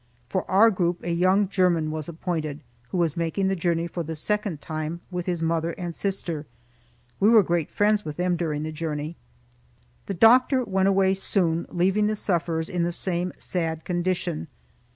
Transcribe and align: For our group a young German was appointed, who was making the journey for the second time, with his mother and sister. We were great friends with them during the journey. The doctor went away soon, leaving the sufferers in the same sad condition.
For 0.29 0.49
our 0.49 0.71
group 0.71 1.03
a 1.03 1.11
young 1.11 1.47
German 1.47 1.91
was 1.91 2.09
appointed, 2.09 2.61
who 2.89 2.97
was 2.97 3.15
making 3.15 3.49
the 3.49 3.55
journey 3.55 3.85
for 3.85 4.01
the 4.01 4.15
second 4.15 4.59
time, 4.59 5.01
with 5.11 5.27
his 5.27 5.43
mother 5.43 5.73
and 5.73 5.93
sister. 5.93 6.47
We 7.19 7.29
were 7.29 7.43
great 7.43 7.69
friends 7.69 8.03
with 8.03 8.17
them 8.17 8.35
during 8.35 8.63
the 8.63 8.71
journey. 8.71 9.15
The 10.07 10.15
doctor 10.15 10.63
went 10.63 10.87
away 10.87 11.13
soon, 11.13 11.67
leaving 11.69 12.07
the 12.07 12.15
sufferers 12.15 12.67
in 12.67 12.81
the 12.81 12.91
same 12.91 13.31
sad 13.37 13.85
condition. 13.85 14.47